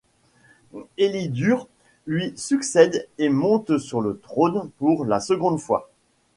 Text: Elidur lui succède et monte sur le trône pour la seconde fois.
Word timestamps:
Elidur 0.97 1.67
lui 2.07 2.33
succède 2.35 3.07
et 3.19 3.29
monte 3.29 3.77
sur 3.77 4.01
le 4.01 4.17
trône 4.17 4.71
pour 4.79 5.05
la 5.05 5.19
seconde 5.19 5.59
fois. 5.59 5.91